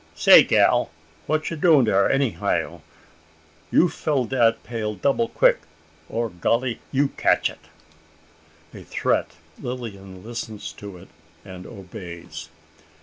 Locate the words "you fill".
3.69-4.25